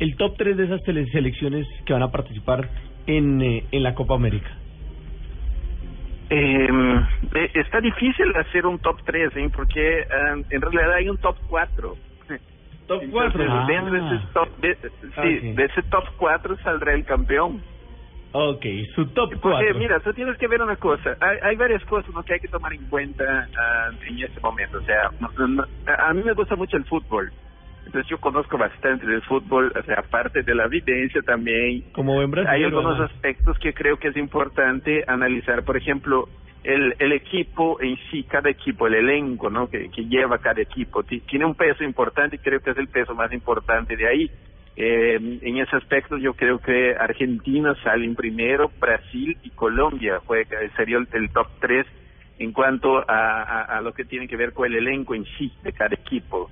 [0.00, 2.68] el top 3 de esas selecciones que van a participar
[3.06, 4.50] en, eh, en la Copa América?
[6.30, 6.68] Eh,
[7.34, 9.48] eh, está difícil hacer un top 3, ¿eh?
[9.54, 10.04] porque eh,
[10.50, 11.96] en realidad hay un top 4.
[12.86, 13.66] Top Entonces, cuatro.
[13.66, 14.14] dentro de Ah.
[14.14, 15.56] ese top, de, sí, Ok.
[15.56, 17.60] de ese top 4 saldrá el campeón.
[18.32, 18.64] Ok,
[18.94, 19.78] su top Porque 4.
[19.78, 21.16] mira, tú tienes que ver una cosa.
[21.20, 22.22] Hay, hay varias cosas ¿no?
[22.22, 24.78] que hay que tomar en cuenta ah, en este momento.
[24.78, 25.10] O sea,
[25.98, 27.30] a mí me gusta mucho el fútbol.
[27.86, 31.82] Entonces yo conozco bastante del fútbol, o sea, aparte de la evidencia también.
[31.92, 35.64] Como buen Hay brasileño, algunos aspectos que creo que es importante analizar.
[35.64, 36.28] Por ejemplo,
[36.64, 39.70] el, el equipo en sí, cada equipo, el elenco ¿no?
[39.70, 42.88] que, que lleva cada equipo, ti- tiene un peso importante y creo que es el
[42.88, 44.30] peso más importante de ahí.
[44.80, 50.56] Eh, en ese aspecto yo creo que Argentina sale en primero, Brasil y Colombia juega,
[50.76, 51.84] sería el, top 3
[52.38, 55.72] en cuanto a, a, lo que tiene que ver con el elenco en sí de
[55.72, 56.48] cada equipo.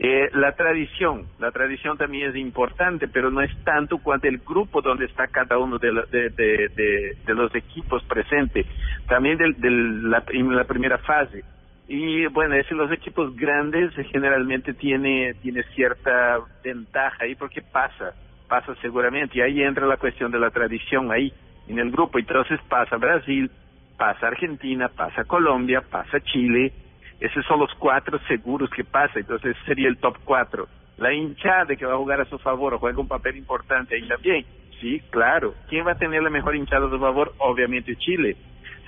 [0.00, 4.82] Eh, la tradición, la tradición también es importante, pero no es tanto cuanto el grupo
[4.82, 8.66] donde está cada uno de, la- de, los equipos presentes,
[9.06, 11.44] también del, del, en la primera fase.
[11.90, 18.12] Y bueno, es los equipos grandes eh, generalmente tiene, tiene cierta ventaja ahí porque pasa,
[18.46, 19.38] pasa seguramente.
[19.38, 21.32] Y ahí entra la cuestión de la tradición ahí
[21.66, 22.18] en el grupo.
[22.18, 23.50] Entonces pasa Brasil,
[23.96, 26.74] pasa Argentina, pasa Colombia, pasa Chile.
[27.20, 29.18] Esos son los cuatro seguros que pasa.
[29.18, 30.68] Entonces sería el top cuatro.
[30.98, 34.44] La hinchada que va a jugar a su favor juega un papel importante ahí también.
[34.78, 35.54] Sí, claro.
[35.70, 37.32] ¿Quién va a tener la mejor hinchada a su favor?
[37.38, 38.36] Obviamente Chile.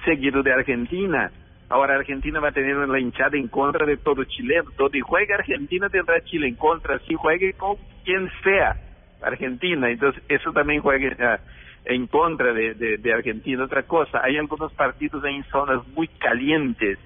[0.05, 1.31] Seguido de Argentina.
[1.71, 4.71] Ahora Argentina va a tener la hinchada en contra de todo chileno.
[4.77, 6.99] Donde juega Argentina tendrá Chile en contra.
[7.07, 8.77] Si juegue con quien sea
[9.23, 9.89] Argentina.
[9.89, 11.41] Entonces eso también juega ah,
[11.85, 13.65] en contra de, Argentina.
[13.65, 16.99] Otra cosa, hay algunos partidos en zonas muy calientes.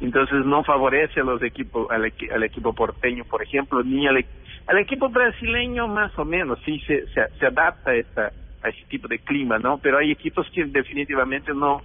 [0.00, 4.26] Entonces no favorece a los equipos, al, al equipo porteño, por ejemplo, ni al, e-
[4.66, 8.32] al equipo brasileño más o menos, sí se, se, se adapta a, esta,
[8.62, 9.78] a ese tipo de clima, ¿no?
[9.78, 11.82] Pero hay equipos que definitivamente no,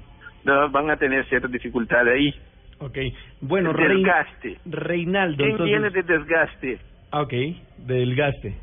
[0.48, 2.34] no van a tener cierta dificultad ahí.
[2.80, 2.98] Ok.
[3.42, 4.58] Bueno, Rein- Desgaste.
[4.66, 5.80] Reinaldo, ¿Quién entonces...
[5.80, 6.80] viene de desgaste?
[7.12, 7.34] Ah, ok,
[7.78, 8.56] del gaste.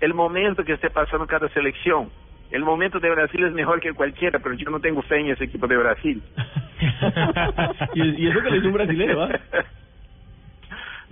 [0.00, 2.10] El momento que esté pasando cada selección.
[2.50, 5.44] El momento de Brasil es mejor que cualquiera, pero yo no tengo fe en ese
[5.44, 6.22] equipo de Brasil.
[7.94, 9.30] y, y eso que le hizo un brasileño, ¿ah?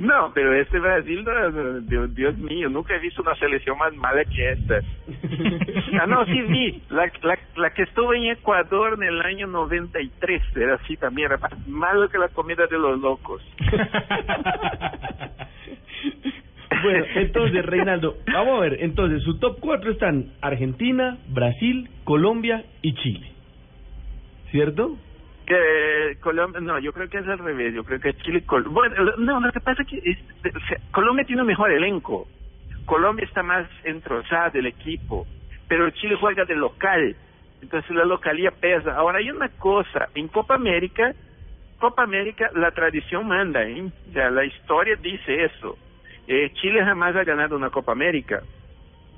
[0.01, 1.23] No, pero este Brasil,
[1.83, 4.81] Dios, Dios mío, nunca he visto una selección más mala que esta.
[6.01, 10.43] ah, no, sí vi, la, la, la que estuvo en Ecuador en el año 93,
[10.57, 13.43] era así también, era más malo que la comida de los locos.
[16.83, 18.79] Bueno, entonces, Reinaldo, vamos a ver.
[18.81, 23.33] Entonces, su top 4 están Argentina, Brasil, Colombia y Chile.
[24.51, 24.97] ¿Cierto?
[26.21, 29.53] Colombia, no, yo creo que es al revés, yo creo que Chile, bueno, no, lo
[29.53, 30.19] que pasa es que
[30.93, 32.29] Colombia tiene un mejor elenco,
[32.87, 35.27] Colombia está más entrosada del equipo,
[35.69, 37.17] pero Chile juega de local,
[37.63, 38.95] entonces la localía pesa.
[38.97, 41.15] Ahora hay una cosa, en Copa América,
[41.79, 43.83] Copa América la tradición manda, ¿eh?
[43.83, 45.77] o sea, la historia dice eso.
[46.29, 48.43] Eh, Chile jamás ha ganado una Copa América.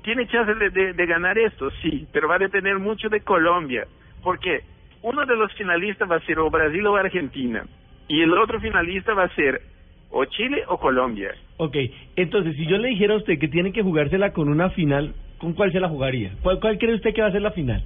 [0.03, 1.69] ¿Tiene chance de, de, de ganar esto?
[1.81, 3.85] Sí, pero va a depender mucho de Colombia.
[4.23, 4.63] porque
[5.03, 7.63] Uno de los finalistas va a ser o Brasil o Argentina.
[8.07, 9.61] Y el otro finalista va a ser
[10.09, 11.31] o Chile o Colombia.
[11.57, 11.75] Ok,
[12.15, 15.53] entonces, si yo le dijera a usted que tiene que jugársela con una final, ¿con
[15.53, 16.33] cuál se la jugaría?
[16.41, 17.83] ¿Cuál, cuál cree usted que va a ser la final?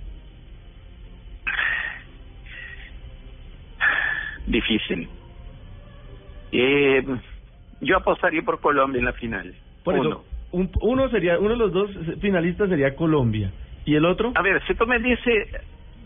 [4.45, 5.09] Difícil.
[6.51, 7.03] Eh,
[7.81, 9.53] yo apostaría por Colombia en la final.
[9.83, 10.09] Por Uno.
[10.09, 11.89] eso, un- uno sería, uno de los dos
[12.21, 13.51] finalistas sería Colombia.
[13.85, 14.31] ¿Y el otro?
[14.35, 15.47] A ver, si tú me dices,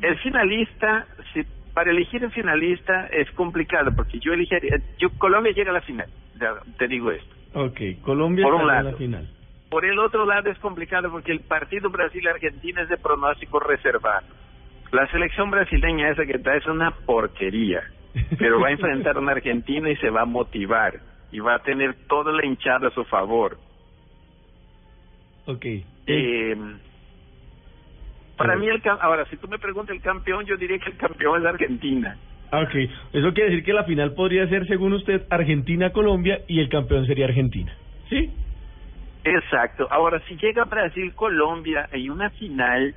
[0.02, 5.72] el finalista, si para elegir el finalista es complicado, porque yo elegiría, yo Colombia llega
[5.72, 6.08] a la final,
[6.40, 7.36] ya te digo esto.
[7.54, 8.92] Ok, Colombia Por un estará en lado.
[8.92, 9.30] la final.
[9.70, 14.28] Por el otro lado es complicado porque el partido Brasil-Argentina es de pronóstico reservado.
[14.92, 17.82] La selección brasileña esa que está es una porquería,
[18.38, 21.00] pero va a enfrentar a una Argentina y se va a motivar
[21.32, 23.58] y va a tener toda la hinchada a su favor.
[25.46, 25.66] Ok.
[26.08, 26.56] Eh,
[28.42, 31.42] para mí, el ahora, si tú me preguntas el campeón, yo diría que el campeón
[31.42, 32.18] es Argentina.
[32.52, 32.76] Ok,
[33.14, 37.26] eso quiere decir que la final podría ser, según usted, Argentina-Colombia y el campeón sería
[37.26, 37.74] Argentina.
[38.10, 38.30] ¿Sí?
[39.24, 39.88] Exacto.
[39.90, 42.94] Ahora, si llega Brasil-Colombia en una final,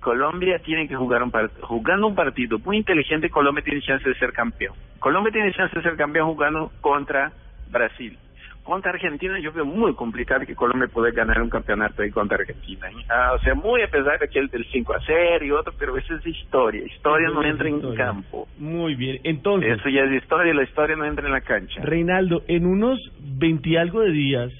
[0.00, 1.66] Colombia tiene que jugar un partido.
[1.66, 4.74] Jugando un partido muy inteligente, Colombia tiene chance de ser campeón.
[4.98, 7.32] Colombia tiene chance de ser campeón jugando contra
[7.70, 8.18] Brasil.
[8.64, 12.88] Contra Argentina yo veo muy complicado que Colombia pueda ganar un campeonato ahí contra Argentina.
[12.90, 13.04] ¿eh?
[13.10, 15.96] Ah, o sea, muy a pesar de aquel del 5 a 0 y otro, pero
[15.96, 16.82] eso es historia.
[16.84, 18.46] Historia no es entra en campo.
[18.58, 21.82] Muy bien, entonces, Eso ya es historia y la historia no entra en la cancha.
[21.82, 24.52] Reinaldo, en unos 20 y algo de días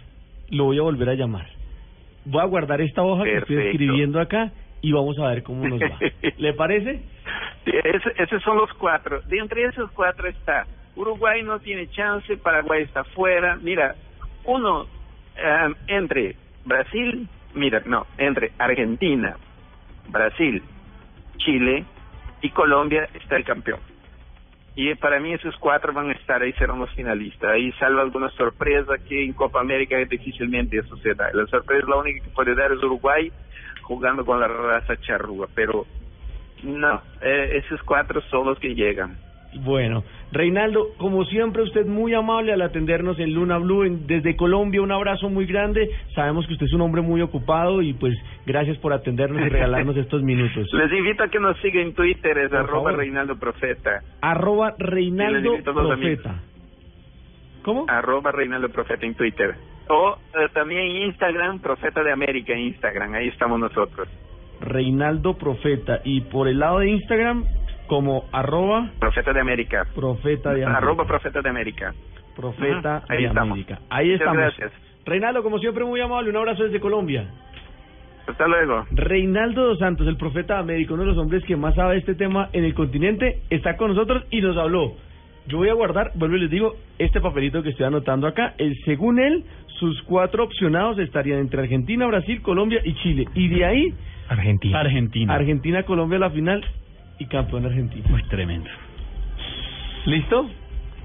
[0.51, 1.47] lo voy a volver a llamar.
[2.25, 5.81] Voy a guardar esta hoja que estoy escribiendo acá y vamos a ver cómo nos
[5.81, 5.99] va.
[6.39, 7.03] ¿Le parece?
[7.67, 9.21] Ese- esos son los cuatro.
[9.29, 13.57] De entre esos cuatro está Uruguay no tiene chance, Paraguay está fuera.
[13.57, 13.95] Mira,
[14.45, 14.87] uno
[15.37, 19.37] eh, entre Brasil, mira, no, entre Argentina,
[20.09, 20.63] Brasil,
[21.39, 21.85] Chile
[22.43, 23.81] y Colombia está el campeón.
[24.75, 27.51] Y para mí esos cuatro van a estar ahí, serán los finalistas.
[27.51, 31.31] Ahí salvo alguna sorpresa que en Copa América difícilmente suceda.
[31.35, 33.31] La sorpresa, la única que puede dar es Uruguay
[33.83, 35.87] jugando con la raza charrúa, pero
[36.63, 39.19] no, eh, esos cuatro son los que llegan.
[39.61, 44.81] Bueno, Reinaldo, como siempre, usted muy amable al atendernos en Luna Blue en- desde Colombia.
[44.81, 45.91] Un abrazo muy grande.
[46.15, 48.15] Sabemos que usted es un hombre muy ocupado y pues
[48.47, 50.67] gracias por atendernos y regalarnos estos minutos.
[50.73, 52.97] Les invito a que nos sigan en Twitter, es Por arroba favor.
[52.97, 54.01] Reinaldo Profeta.
[54.23, 56.41] Arroba Reinaldo Profeta.
[57.63, 57.85] ¿Cómo?
[57.89, 59.55] Arroba Reinaldo Profeta en Twitter.
[59.89, 64.09] O eh, también Instagram, Profeta de América Instagram, ahí estamos nosotros.
[64.61, 66.01] Reinaldo Profeta.
[66.05, 67.45] Y por el lado de Instagram,
[67.93, 69.87] como arroba Profeta de América.
[69.95, 70.79] Profeta de América.
[70.79, 71.93] Arroba Profeta de América.
[72.35, 73.53] Profeta ahí de estamos.
[73.53, 73.81] América.
[73.91, 74.39] Ahí Muchas estamos.
[74.39, 74.73] gracias.
[75.05, 76.31] Reinaldo, como siempre, muy amable.
[76.31, 77.29] Un abrazo desde Colombia.
[78.27, 78.87] Hasta luego.
[78.93, 82.49] Reinaldo dos Santos, el profeta América, uno de los hombres que más sabe este tema
[82.55, 84.95] en el continente, está con nosotros y nos habló.
[85.49, 88.55] Yo voy a guardar, vuelvo y les digo, este papelito que estoy anotando acá.
[88.57, 89.45] El, según él,
[89.79, 93.27] sus cuatro opcionados estarían entre Argentina, Brasil, Colombia y Chile.
[93.35, 93.95] Y de ahí,
[94.31, 94.81] Argentina.
[94.81, 95.35] Argentina.
[95.35, 96.65] Argentina, Colombia a la final
[97.23, 98.07] y campeón Argentina.
[98.09, 98.69] Muy tremendo.
[100.07, 100.51] ¿Listo?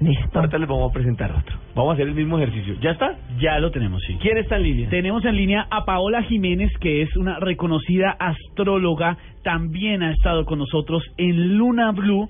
[0.00, 0.38] Listo.
[0.38, 1.56] Ahorita les vamos a presentar otro.
[1.74, 2.74] Vamos a hacer el mismo ejercicio.
[2.80, 3.16] ¿Ya está?
[3.40, 4.16] Ya lo tenemos, sí.
[4.20, 4.88] ¿Quién está en línea?
[4.90, 10.58] Tenemos en línea a Paola Jiménez, que es una reconocida astróloga, también ha estado con
[10.58, 12.28] nosotros en Luna Blue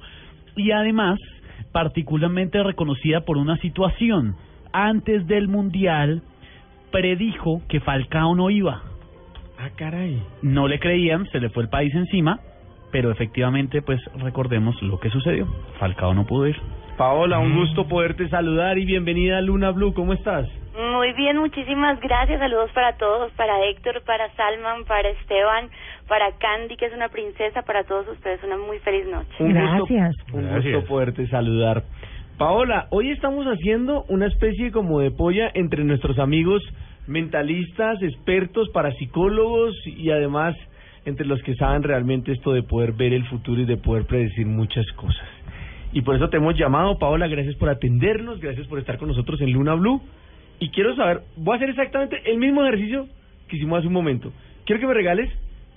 [0.57, 1.18] y además
[1.72, 4.35] particularmente reconocida por una situación.
[4.72, 6.22] Antes del Mundial
[6.90, 8.83] predijo que Falcao no iba.
[9.59, 10.22] Ah, caray.
[10.42, 12.40] No le creían, se le fue el país encima,
[12.90, 15.46] pero efectivamente pues recordemos lo que sucedió.
[15.79, 16.57] Falcao no pudo ir.
[16.96, 19.94] Paola, un gusto poderte saludar y bienvenida a Luna Blue.
[19.94, 20.48] ¿Cómo estás?
[20.77, 22.40] Muy bien, muchísimas gracias.
[22.40, 25.68] Saludos para todos, para Héctor, para Salman, para Esteban,
[26.09, 28.42] para Candy, que es una princesa, para todos ustedes.
[28.42, 29.29] Una muy feliz noche.
[29.38, 30.16] Un Gracias.
[30.16, 30.74] Gusto, un Gracias.
[30.74, 31.85] gusto poderte saludar.
[32.37, 36.62] Paola, hoy estamos haciendo una especie como de polla entre nuestros amigos
[37.09, 40.55] mentalistas, expertos, parapsicólogos y además
[41.05, 44.47] entre los que saben realmente esto de poder ver el futuro y de poder predecir
[44.47, 45.29] muchas cosas.
[45.93, 49.41] Y por eso te hemos llamado, Paola, gracias por atendernos, gracias por estar con nosotros
[49.41, 50.03] en Luna Blue.
[50.61, 53.07] Y quiero saber, voy a hacer exactamente el mismo ejercicio
[53.49, 54.33] que hicimos hace un momento.
[54.67, 55.31] Quiero que me regales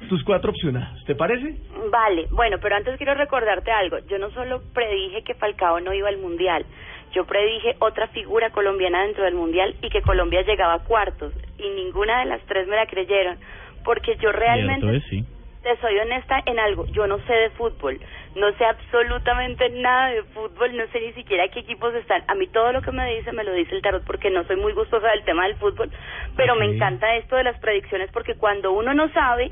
[0.10, 1.56] tus cuatro opcionados, ¿te parece?
[1.92, 4.00] Vale, bueno, pero antes quiero recordarte algo.
[4.10, 6.66] Yo no solo predije que Falcao no iba al Mundial,
[7.14, 11.34] yo predije otra figura colombiana dentro del Mundial y que Colombia llegaba a cuartos.
[11.58, 13.38] Y ninguna de las tres me la creyeron,
[13.84, 14.98] porque yo realmente...
[14.98, 15.26] Es, sí.
[15.64, 18.00] te soy honesta en algo, yo no sé de fútbol,
[18.36, 22.24] no sé absolutamente nada de fútbol, no sé ni siquiera qué equipos están.
[22.28, 24.56] A mí todo lo que me dice me lo dice el tarot porque no soy
[24.56, 25.90] muy gustosa del tema del fútbol,
[26.36, 29.52] pero me encanta esto de las predicciones porque cuando uno no sabe,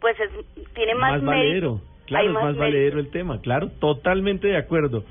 [0.00, 0.30] pues es,
[0.74, 1.26] tiene más, mérito.
[1.26, 1.80] valedero.
[2.06, 5.04] Claro, Hay es más más valedero el tema, claro, totalmente de acuerdo.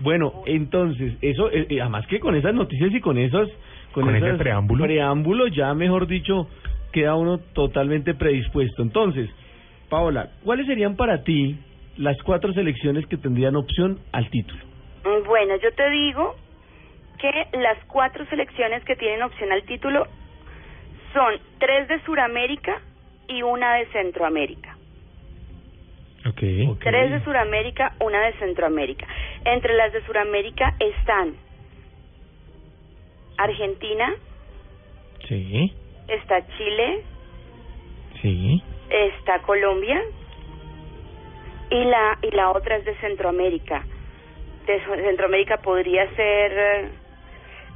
[0.00, 3.48] Bueno, entonces, eso, eh, eh, además que con esas noticias y con esos,
[3.92, 4.82] con, Con ese esas preámbulo.
[4.84, 6.48] preámbulos, ya mejor dicho,
[6.94, 8.80] queda uno totalmente predispuesto.
[8.82, 9.28] Entonces,
[9.90, 11.58] Paola, ¿cuáles serían para ti
[11.96, 14.62] las cuatro selecciones que tendrían opción al título?
[15.26, 16.36] Bueno, yo te digo
[17.18, 20.06] que las cuatro selecciones que tienen opción al título
[21.12, 22.80] son tres de Sudamérica
[23.28, 24.76] y una de Centroamérica.
[26.26, 26.78] Ok.
[26.80, 29.06] Tres de Sudamérica, una de Centroamérica.
[29.44, 31.34] Entre las de Sudamérica están
[33.36, 34.14] Argentina,
[35.28, 35.72] Sí,
[36.08, 37.02] está Chile,
[38.20, 38.62] sí.
[38.90, 40.00] está Colombia
[41.70, 43.84] y la y la otra es de Centroamérica.
[44.66, 46.88] De Centroamérica podría ser eh,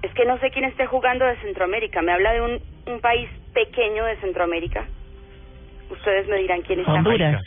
[0.03, 2.03] es que no sé quién esté jugando de Centroamérica.
[2.03, 4.87] Me habla de un, un país pequeño de Centroamérica.
[5.91, 6.93] Ustedes me dirán quién está.
[6.93, 7.45] Honduras.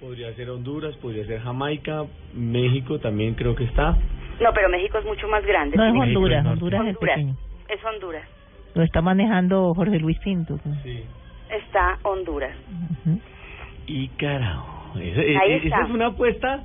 [0.00, 3.96] Podría ser Honduras, podría ser Jamaica, México también creo que está.
[4.40, 5.76] No, pero México es mucho más grande.
[5.76, 6.44] No es Honduras.
[6.44, 7.14] Honduras es Honduras.
[7.14, 7.36] pequeño.
[7.68, 8.28] Es Honduras.
[8.74, 10.58] Lo está manejando Jorge Luis Pinto.
[10.82, 11.04] Sí.
[11.50, 12.56] Está Honduras.
[13.86, 15.66] Y carajo, esa, e- Ahí e- está.
[15.76, 16.62] esa es una apuesta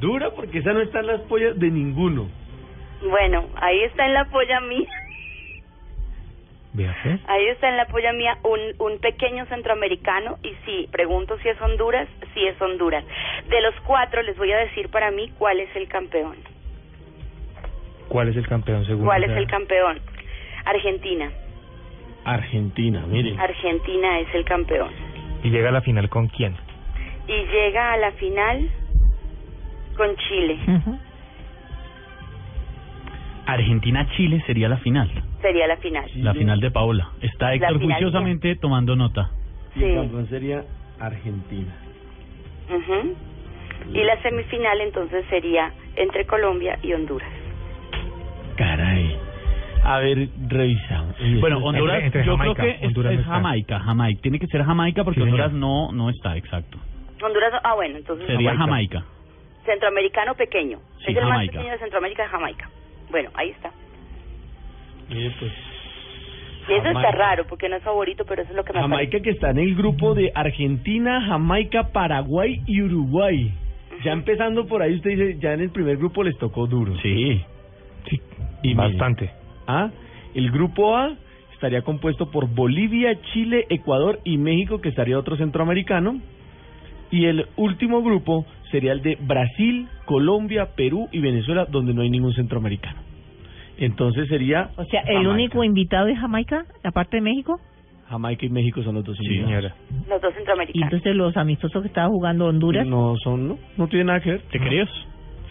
[0.00, 2.28] dura porque esa no está en las pollas de ninguno.
[3.08, 4.88] Bueno, ahí está en la polla mía.
[6.72, 7.20] Vea pues.
[7.28, 8.60] Ahí está en la polla mía un,
[8.92, 13.04] un pequeño centroamericano y sí, pregunto si es Honduras, sí es Honduras.
[13.48, 16.36] De los cuatro les voy a decir para mí cuál es el campeón.
[18.08, 19.04] ¿Cuál es el campeón según?
[19.04, 20.00] ¿Cuál es el campeón?
[20.64, 21.30] Argentina.
[22.24, 23.38] Argentina, miren.
[23.38, 24.90] Argentina es el campeón.
[25.42, 26.54] ¿Y llega a la final con quién?
[27.26, 28.70] Y llega a la final
[29.96, 30.58] con Chile.
[33.46, 35.10] Argentina-Chile sería la final.
[35.40, 36.04] Sería la final.
[36.16, 37.08] La final de Paola.
[37.20, 39.30] Está Héctor juiciosamente tomando nota.
[39.74, 39.94] Y el Sí.
[39.96, 40.64] campeón sería
[41.00, 41.72] Argentina.
[43.92, 47.28] Y la semifinal entonces sería entre Colombia y Honduras.
[49.84, 51.16] A ver, revisamos.
[51.40, 53.34] Bueno, Honduras, entre yo Jamaica, creo que es, Honduras es no está.
[53.34, 54.20] Jamaica, Jamaica.
[54.22, 55.24] Tiene que ser Jamaica porque Sí.
[55.24, 56.78] Honduras no no está, exacto.
[57.22, 59.04] Honduras, ah, bueno, entonces Sería Jamaica.
[59.64, 60.78] centroamericano pequeño.
[60.98, 61.52] Sí, es el más Jamaica.
[61.52, 62.70] pequeño de Centroamérica, Jamaica.
[63.10, 63.70] Bueno, ahí está.
[65.08, 65.52] Mire, pues.
[66.68, 67.10] Y eso está Jamaica.
[67.12, 69.58] raro porque no es favorito, pero eso es lo que me Jamaica que está en
[69.58, 73.52] el grupo de Argentina, Jamaica, Paraguay y Uruguay.
[74.04, 76.94] Ya empezando por ahí, usted dice, ya en el primer grupo les tocó duro.
[77.02, 77.44] Sí.
[78.08, 78.20] Sí,
[78.62, 79.30] Y bastante.
[79.66, 79.90] Ah,
[80.34, 81.12] el grupo A
[81.52, 86.20] estaría compuesto por Bolivia, Chile, Ecuador y México, que estaría otro centroamericano.
[87.10, 92.10] Y el último grupo sería el de Brasil, Colombia, Perú y Venezuela, donde no hay
[92.10, 93.00] ningún centroamericano.
[93.78, 95.30] Entonces sería O sea, el Jamaica.
[95.30, 97.60] único invitado es Jamaica, aparte de México.
[98.08, 99.48] Jamaica y México son los dos Sí, invitados.
[99.50, 99.74] señora.
[100.08, 100.84] Los dos Y centroamericanos.
[100.92, 102.86] entonces los amistosos que estaba jugando Honduras.
[102.86, 104.40] No son, no, no tiene nada que ver.
[104.50, 104.88] ¿Te crees?
[104.90, 105.06] Sí,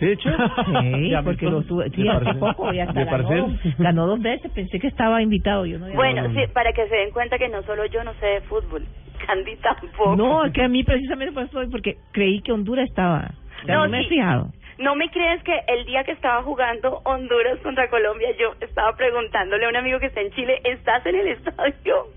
[0.05, 0.29] de hecho.
[0.65, 3.47] Sí, ¿Ya porque lo tuve, sí, De hace poco y hasta de ganó,
[3.77, 5.65] ganó dos veces, pensé que estaba invitado.
[5.65, 6.33] Yo no Bueno, no, no.
[6.39, 8.85] sí, para que se den cuenta que no solo yo no sé de fútbol,
[9.25, 10.15] Candy tampoco.
[10.15, 13.29] No, es que a mí precisamente por eso, porque creí que Honduras estaba.
[13.65, 14.09] Sea, No, no, me he sí.
[14.09, 14.47] fijado.
[14.79, 19.65] ¿No me crees que el día que estaba jugando Honduras contra Colombia, yo estaba preguntándole
[19.65, 22.07] a un amigo que está en Chile, ¿estás en el estadio?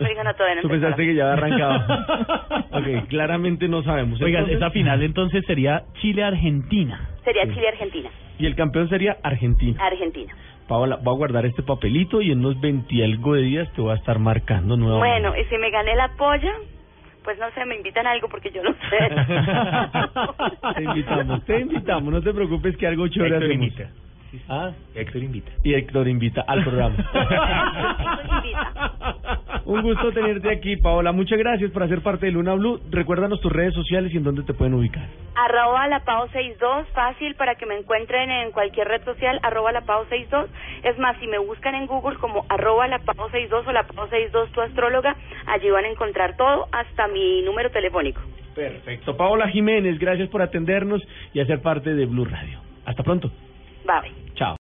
[0.00, 1.06] Me dijo, no, todavía no Tú pensaste sola".
[1.06, 2.64] que ya había arrancado.
[2.72, 4.20] ok, claramente no sabemos.
[4.20, 7.08] Oiga, Entonces- esa final entonces sería Chile-Argentina.
[7.24, 8.10] Sería Chile-Argentina.
[8.38, 9.82] Y el campeón sería Argentina.
[9.84, 10.34] Argentina.
[10.66, 13.80] Paola, voy a guardar este papelito y en unos 20 y algo de días te
[13.82, 15.20] voy a estar marcando nuevamente.
[15.28, 16.52] Bueno, y si me gané la polla,
[17.24, 18.98] pues no sé, me invitan a algo porque yo no sé.
[20.76, 23.66] te invitamos, te invitamos, no te preocupes que algo chévere Héctor hacemos.
[23.68, 23.90] invita.
[24.48, 25.50] Ah, Héctor invita.
[25.64, 26.96] y Héctor invita al programa.
[28.36, 29.60] invita.
[29.64, 31.12] Un gusto tenerte aquí, Paola.
[31.12, 32.80] Muchas gracias por hacer parte de Luna Blue.
[32.90, 35.06] Recuérdanos tus redes sociales y en dónde te pueden ubicar.
[35.36, 39.82] Arroba la Pau 62, fácil para que me encuentren en cualquier red social, arroba la
[39.82, 40.50] Pau 62.
[40.82, 44.08] Es más, si me buscan en Google como arroba la Pau 62 o la Pau
[44.08, 45.16] 62 tu astróloga,
[45.46, 48.20] allí van a encontrar todo, hasta mi número telefónico.
[48.54, 49.16] Perfecto.
[49.16, 51.02] Paola Jiménez, gracias por atendernos
[51.32, 52.58] y hacer parte de Blue Radio.
[52.84, 53.30] Hasta pronto.
[53.86, 54.10] Bye.
[54.36, 54.58] Ciao.